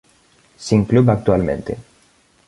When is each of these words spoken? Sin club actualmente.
Sin 0.67 0.85
club 0.85 1.09
actualmente. 1.11 1.77